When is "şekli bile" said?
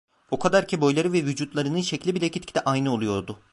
1.81-2.27